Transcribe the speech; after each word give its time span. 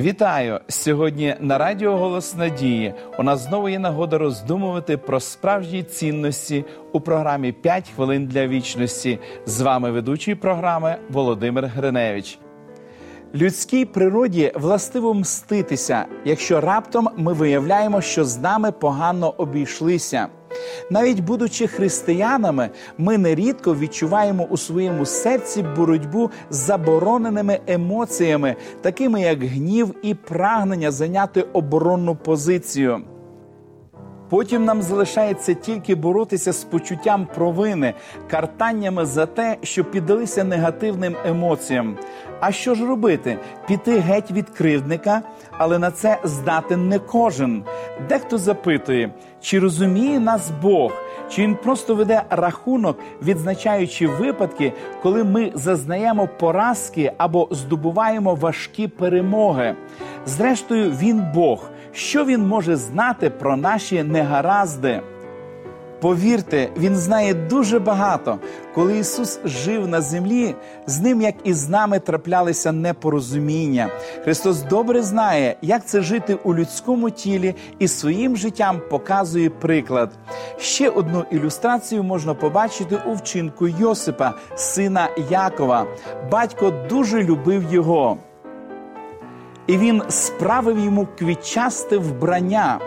Вітаю 0.00 0.60
сьогодні 0.68 1.34
на 1.40 1.58
Радіо 1.58 1.96
Голос 1.96 2.36
Надії. 2.36 2.94
У 3.18 3.22
нас 3.22 3.48
знову 3.48 3.68
є 3.68 3.78
нагода 3.78 4.18
роздумувати 4.18 4.96
про 4.96 5.20
справжні 5.20 5.82
цінності 5.82 6.64
у 6.92 7.00
програмі 7.00 7.54
«5 7.64 7.82
хвилин 7.94 8.26
для 8.26 8.46
вічності. 8.46 9.18
З 9.46 9.60
вами 9.60 9.90
ведучий 9.90 10.34
програми 10.34 10.96
Володимир 11.10 11.66
Гриневич. 11.66 12.38
Людській 13.34 13.84
природі 13.84 14.52
властиво 14.54 15.14
мститися, 15.14 16.04
якщо 16.24 16.60
раптом 16.60 17.08
ми 17.16 17.32
виявляємо, 17.32 18.00
що 18.00 18.24
з 18.24 18.38
нами 18.38 18.72
погано 18.72 19.34
обійшлися. 19.36 20.28
Навіть 20.90 21.20
будучи 21.20 21.66
християнами, 21.66 22.70
ми 22.98 23.18
нерідко 23.18 23.74
відчуваємо 23.74 24.46
у 24.50 24.56
своєму 24.56 25.06
серці 25.06 25.64
боротьбу 25.76 26.30
з 26.50 26.56
забороненими 26.56 27.60
емоціями, 27.66 28.56
такими 28.82 29.20
як 29.20 29.44
гнів 29.44 29.94
і 30.02 30.14
прагнення 30.14 30.90
зайняти 30.90 31.42
оборонну 31.52 32.16
позицію. 32.16 33.00
Потім 34.30 34.64
нам 34.64 34.82
залишається 34.82 35.54
тільки 35.54 35.94
боротися 35.94 36.52
з 36.52 36.64
почуттям 36.64 37.26
провини, 37.34 37.94
картаннями 38.30 39.06
за 39.06 39.26
те, 39.26 39.56
що 39.62 39.84
піддалися 39.84 40.44
негативним 40.44 41.16
емоціям. 41.26 41.96
А 42.40 42.52
що 42.52 42.74
ж 42.74 42.86
робити? 42.86 43.38
Піти 43.68 43.98
геть 43.98 44.30
від 44.30 44.50
кривдника, 44.50 45.22
але 45.58 45.78
на 45.78 45.90
це 45.90 46.18
здатен 46.24 46.88
не 46.88 46.98
кожен. 46.98 47.64
Дехто 48.08 48.38
запитує, 48.38 49.10
чи 49.40 49.58
розуміє 49.58 50.20
нас 50.20 50.50
Бог, 50.62 50.92
чи 51.30 51.42
він 51.42 51.54
просто 51.54 51.94
веде 51.94 52.22
рахунок, 52.30 52.98
відзначаючи 53.22 54.06
випадки, 54.06 54.72
коли 55.02 55.24
ми 55.24 55.52
зазнаємо 55.54 56.28
поразки 56.38 57.12
або 57.18 57.48
здобуваємо 57.50 58.34
важкі 58.34 58.88
перемоги. 58.88 59.76
Зрештою, 60.26 60.90
він 60.90 61.24
Бог. 61.34 61.70
Що 61.92 62.24
він 62.24 62.46
може 62.46 62.76
знати 62.76 63.30
про 63.30 63.56
наші 63.56 64.02
негаразди? 64.02 65.00
Повірте, 66.00 66.68
він 66.76 66.96
знає 66.96 67.34
дуже 67.34 67.78
багато. 67.78 68.38
Коли 68.74 68.98
Ісус 68.98 69.40
жив 69.44 69.88
на 69.88 70.00
землі, 70.00 70.54
з 70.86 71.00
ним, 71.00 71.20
як 71.20 71.34
і 71.44 71.52
з 71.52 71.68
нами, 71.68 71.98
траплялися 71.98 72.72
непорозуміння. 72.72 73.88
Христос 74.24 74.62
добре 74.62 75.02
знає, 75.02 75.56
як 75.62 75.86
це 75.86 76.00
жити 76.00 76.38
у 76.44 76.54
людському 76.54 77.10
тілі 77.10 77.54
і 77.78 77.88
своїм 77.88 78.36
життям 78.36 78.80
показує 78.90 79.50
приклад. 79.50 80.10
Ще 80.58 80.88
одну 80.88 81.24
ілюстрацію 81.30 82.02
можна 82.02 82.34
побачити 82.34 82.98
у 83.06 83.14
вчинку 83.14 83.68
Йосипа, 83.68 84.34
сина 84.54 85.08
Якова. 85.30 85.86
Батько 86.30 86.72
дуже 86.88 87.22
любив 87.22 87.72
його. 87.72 88.18
І 89.70 89.78
він 89.78 90.02
справив 90.08 90.78
йому 90.78 91.08
квітчасте 91.18 91.98
вбрання. 91.98 92.80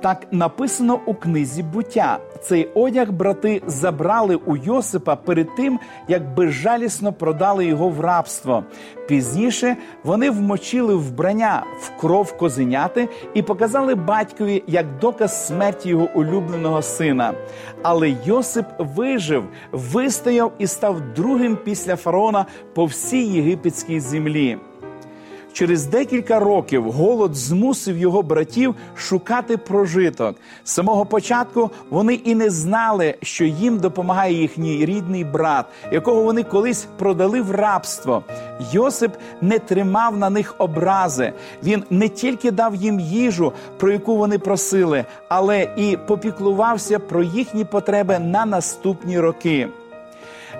Так 0.00 0.26
написано 0.30 1.00
у 1.06 1.14
книзі 1.14 1.62
буття. 1.62 2.18
Цей 2.42 2.68
одяг 2.74 3.12
брати 3.12 3.62
забрали 3.66 4.36
у 4.36 4.56
Йосипа 4.56 5.16
перед 5.16 5.54
тим, 5.56 5.80
як 6.08 6.34
безжалісно 6.34 7.12
продали 7.12 7.66
його 7.66 7.88
в 7.88 8.00
рабство. 8.00 8.64
Пізніше 9.08 9.76
вони 10.04 10.30
вмочили 10.30 10.94
вбрання 10.94 11.64
в 11.80 12.00
кров 12.00 12.36
козеняти 12.36 13.08
і 13.34 13.42
показали 13.42 13.94
батькові 13.94 14.62
як 14.66 14.98
доказ 14.98 15.46
смерті 15.46 15.88
його 15.88 16.08
улюбленого 16.14 16.82
сина. 16.82 17.34
Але 17.82 18.14
Йосип 18.24 18.66
вижив, 18.78 19.44
вистояв 19.72 20.52
і 20.58 20.66
став 20.66 21.00
другим 21.16 21.58
після 21.64 21.96
фараона 21.96 22.46
по 22.74 22.84
всій 22.84 23.26
єгипетській 23.26 24.00
землі. 24.00 24.58
Через 25.54 25.86
декілька 25.86 26.38
років 26.40 26.92
голод 26.92 27.34
змусив 27.34 27.98
його 27.98 28.22
братів 28.22 28.74
шукати 28.96 29.56
прожиток. 29.56 30.36
З 30.64 30.72
самого 30.72 31.06
початку 31.06 31.70
вони 31.90 32.14
і 32.14 32.34
не 32.34 32.50
знали, 32.50 33.14
що 33.22 33.44
їм 33.44 33.78
допомагає 33.78 34.34
їхній 34.34 34.86
рідний 34.86 35.24
брат, 35.24 35.66
якого 35.92 36.22
вони 36.22 36.42
колись 36.42 36.86
продали 36.98 37.40
в 37.40 37.50
рабство. 37.50 38.22
Йосип 38.72 39.12
не 39.40 39.58
тримав 39.58 40.16
на 40.16 40.30
них 40.30 40.54
образи. 40.58 41.32
Він 41.62 41.84
не 41.90 42.08
тільки 42.08 42.50
дав 42.50 42.74
їм 42.74 43.00
їжу, 43.00 43.52
про 43.76 43.92
яку 43.92 44.16
вони 44.16 44.38
просили, 44.38 45.04
але 45.28 45.68
і 45.76 45.98
попіклувався 46.06 46.98
про 46.98 47.22
їхні 47.22 47.64
потреби 47.64 48.18
на 48.18 48.46
наступні 48.46 49.20
роки 49.20 49.68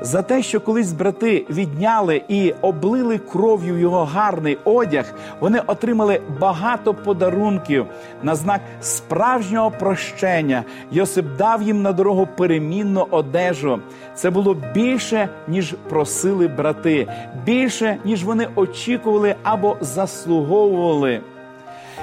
за 0.02 0.22
те, 0.22 0.42
що 0.42 0.60
колись 0.60 0.92
брати 0.92 1.46
відняли 1.50 2.22
і 2.28 2.54
облили 2.60 3.18
кров'ю 3.18 3.78
його 3.78 4.04
гарний 4.04 4.58
одяг, 4.64 5.14
вони 5.40 5.60
отримали 5.66 6.20
багато 6.40 6.94
подарунків 6.94 7.86
на 8.22 8.34
знак 8.34 8.60
справжнього 8.80 9.70
прощення. 9.70 10.64
Йосип 10.92 11.26
дав 11.38 11.62
їм 11.62 11.82
на 11.82 11.92
дорогу 11.92 12.28
перемінну 12.36 13.06
одежу. 13.10 13.80
Це 14.14 14.30
було 14.30 14.56
більше, 14.74 15.28
ніж 15.48 15.74
просили 15.88 16.48
брати, 16.48 17.08
більше 17.44 17.96
ніж 18.04 18.24
вони 18.24 18.48
очікували 18.54 19.34
або 19.42 19.76
заслуговували. 19.80 21.20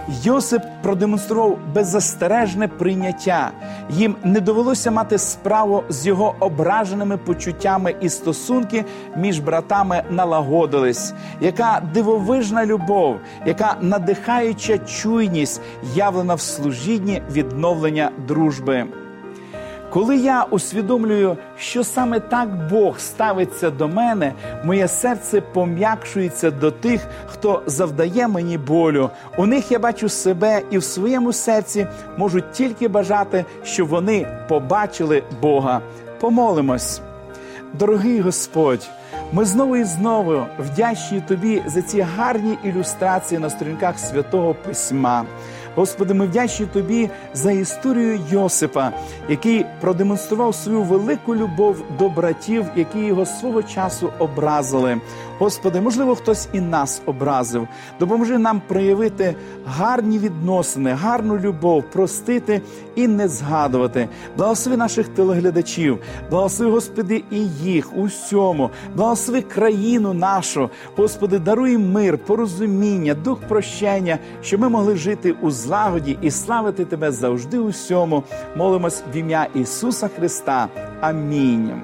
Йосип 0.07 0.61
продемонстрував 0.83 1.57
беззастережне 1.73 2.67
прийняття. 2.67 3.51
Їм 3.89 4.15
не 4.23 4.39
довелося 4.39 4.91
мати 4.91 5.17
справу 5.17 5.83
з 5.89 6.07
його 6.07 6.35
ображеними 6.39 7.17
почуттями 7.17 7.95
і 8.01 8.09
стосунки 8.09 8.85
між 9.15 9.39
братами 9.39 10.03
налагодились. 10.09 11.13
Яка 11.41 11.81
дивовижна 11.93 12.65
любов, 12.65 13.15
яка 13.45 13.75
надихаюча 13.81 14.77
чуйність 14.77 15.61
явлена 15.95 16.35
в 16.35 16.41
служінні 16.41 17.21
відновлення 17.31 18.11
дружби. 18.27 18.87
Коли 19.91 20.17
я 20.17 20.43
усвідомлюю, 20.43 21.37
що 21.57 21.83
саме 21.83 22.19
так 22.19 22.69
Бог 22.69 22.99
ставиться 22.99 23.69
до 23.69 23.87
мене, 23.87 24.33
моє 24.63 24.87
серце 24.87 25.41
пом'якшується 25.41 26.51
до 26.51 26.71
тих, 26.71 27.07
хто 27.25 27.61
завдає 27.65 28.27
мені 28.27 28.57
болю. 28.57 29.09
У 29.37 29.45
них 29.45 29.71
я 29.71 29.79
бачу 29.79 30.09
себе 30.09 30.61
і 30.71 30.77
в 30.77 30.83
своєму 30.83 31.33
серці 31.33 31.87
можу 32.17 32.41
тільки 32.41 32.87
бажати, 32.87 33.45
щоб 33.63 33.87
вони 33.87 34.27
побачили 34.49 35.23
Бога. 35.41 35.81
Помолимось, 36.19 37.01
дорогий 37.73 38.21
Господь. 38.21 38.89
Ми 39.33 39.45
знову 39.45 39.77
і 39.77 39.83
знову 39.83 40.45
вдячні 40.59 41.21
тобі 41.21 41.63
за 41.67 41.81
ці 41.81 42.01
гарні 42.01 42.57
ілюстрації 42.63 43.39
на 43.39 43.49
сторінках 43.49 43.99
святого 43.99 44.53
письма. 44.53 45.25
Господи, 45.75 46.13
ми 46.13 46.25
вдячні 46.25 46.65
Тобі 46.65 47.09
за 47.33 47.51
історію 47.51 48.19
Йосипа, 48.31 48.91
який 49.29 49.65
продемонстрував 49.81 50.55
свою 50.55 50.81
велику 50.81 51.35
любов 51.35 51.83
до 51.99 52.09
братів, 52.09 52.65
які 52.75 52.99
його 52.99 53.25
свого 53.25 53.63
часу 53.63 54.09
образили. 54.19 55.01
Господи, 55.39 55.81
можливо, 55.81 56.15
хтось 56.15 56.47
і 56.53 56.59
нас 56.59 57.01
образив. 57.05 57.67
Допоможи 57.99 58.37
нам 58.37 58.61
проявити 58.67 59.35
гарні 59.65 60.19
відносини, 60.19 60.91
гарну 60.91 61.37
любов, 61.37 61.83
простити 61.83 62.61
і 62.95 63.07
не 63.07 63.27
згадувати. 63.27 64.09
Благослови 64.37 64.77
наших 64.77 65.07
телеглядачів, 65.07 65.99
благослови, 66.29 66.71
Господи, 66.71 67.23
і 67.31 67.37
їх 67.47 67.97
усьому, 67.97 68.69
благослови 68.95 69.41
країну 69.41 70.13
нашу, 70.13 70.69
Господи, 70.95 71.39
даруй 71.39 71.77
мир, 71.77 72.17
порозуміння, 72.17 73.13
дух 73.13 73.39
прощення, 73.47 74.17
щоб 74.41 74.61
ми 74.61 74.69
могли 74.69 74.95
жити 74.95 75.35
у 75.41 75.51
злагоді 75.61 76.17
і 76.21 76.31
славити 76.31 76.85
Тебе 76.85 77.11
завжди 77.11 77.57
усьому. 77.57 78.23
Молимось 78.55 79.03
в 79.13 79.15
ім'я 79.15 79.47
Ісуса 79.55 80.07
Христа. 80.07 80.67
Амінь. 81.01 81.81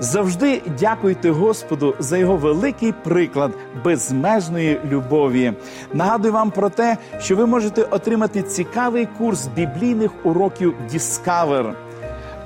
Завжди 0.00 0.62
дякуйте 0.78 1.30
Господу 1.30 1.94
за 1.98 2.18
його 2.18 2.36
великий 2.36 2.92
приклад 2.92 3.52
безмежної 3.84 4.80
любові. 4.90 5.52
Нагадую 5.94 6.34
вам 6.34 6.50
про 6.50 6.70
те, 6.70 6.96
що 7.20 7.36
ви 7.36 7.46
можете 7.46 7.82
отримати 7.82 8.42
цікавий 8.42 9.08
курс 9.18 9.46
біблійних 9.46 10.10
уроків 10.24 10.74
Discover. 10.94 11.74